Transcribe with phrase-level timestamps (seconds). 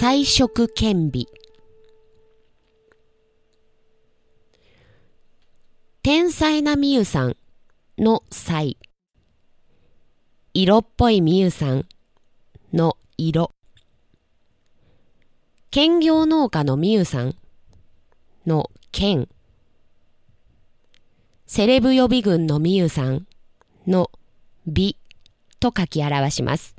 [0.00, 1.26] 彩色兼備。
[6.04, 7.36] 天才なみゆさん
[7.98, 8.78] の彩
[10.54, 11.86] 色っぽいみゆさん
[12.72, 13.50] の色。
[15.72, 17.34] 兼業農家のみゆさん
[18.46, 19.28] の兼。
[21.46, 23.26] セレブ予備軍のみゆさん
[23.88, 24.12] の
[24.64, 24.96] 美
[25.58, 26.77] と書き表します。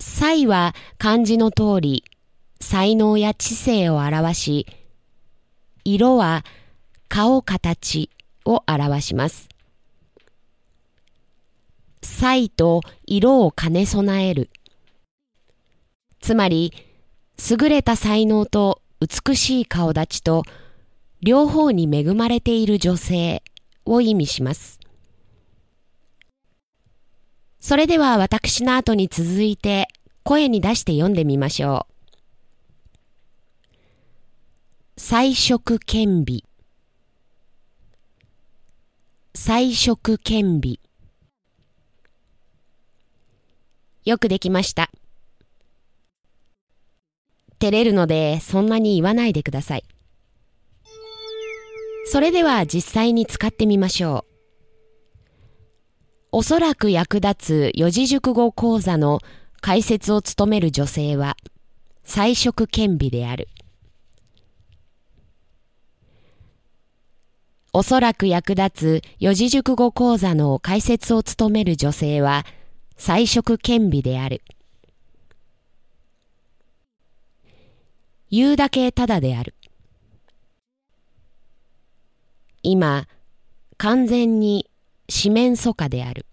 [0.00, 2.04] 才は漢字の通り、
[2.60, 4.66] 才能や知性を表し、
[5.84, 6.44] 色は
[7.08, 8.10] 顔形
[8.44, 9.48] を表します。
[12.02, 14.50] 才と色を兼ね備える。
[16.20, 16.72] つまり、
[17.50, 20.42] 優れた才能と美しい顔立ちと
[21.22, 23.42] 両方に恵まれている女性
[23.84, 24.78] を意味します。
[27.68, 29.88] それでは私の後に続いて
[30.22, 31.86] 声に出して読んでみましょ
[34.96, 34.96] う。
[34.96, 36.44] 彩色兼備
[39.34, 40.76] 彩色兼備
[44.06, 44.88] よくできました。
[47.58, 49.84] 照れるのでそんなに言わないでください。
[52.06, 54.27] それでは実際に使ってみましょう。
[56.30, 59.20] おそらく役立つ四字熟語講座の
[59.62, 61.38] 解説を務める女性は、
[62.04, 63.48] 彩色兼備である。
[67.72, 72.44] おそらく役立つ四字熟語講座の解説を務める女性は、
[72.98, 74.42] 彩色兼備である。
[78.30, 79.54] 言うだけただである。
[82.62, 83.08] 今、
[83.78, 84.68] 完全に
[85.10, 86.26] 四面楚歌である。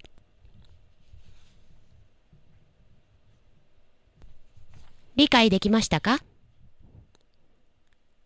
[5.16, 6.20] 理解できましたか？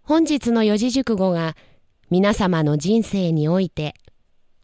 [0.02, 1.56] 本日の四字熟語が
[2.10, 3.94] 皆様の人生において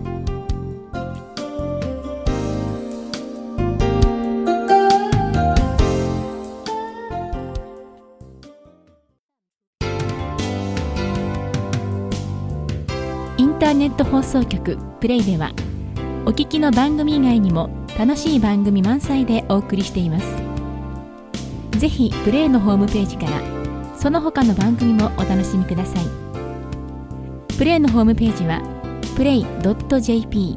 [13.62, 15.52] ターネット放送局プレイでは
[16.26, 20.26] お聞きの番組以外にも楽しい番組満載でお送りしています
[21.78, 23.61] ぜひプレイのホームページから
[24.02, 26.04] その他の番組もお楽しみください。
[27.56, 28.60] プレイのホームページは
[29.16, 30.56] play.jp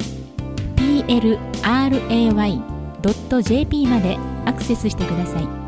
[3.06, 5.65] plray.jp までアクセスしてください。